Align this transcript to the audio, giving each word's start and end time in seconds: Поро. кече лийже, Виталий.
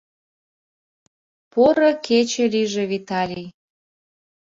Поро. 1.51 1.91
кече 2.05 2.45
лийже, 2.53 2.83
Виталий. 2.91 3.49